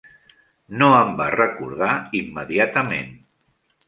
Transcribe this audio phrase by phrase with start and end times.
[0.81, 1.89] No em va recordar
[2.21, 3.13] immediatament.